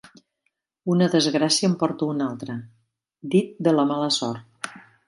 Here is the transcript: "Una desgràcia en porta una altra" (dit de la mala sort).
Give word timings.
"Una 0.93 1.09
desgràcia 1.15 1.69
en 1.73 1.77
porta 1.83 2.09
una 2.17 2.27
altra" 2.31 2.59
(dit 3.37 3.57
de 3.69 3.79
la 3.79 3.91
mala 3.93 4.15
sort). 4.21 4.79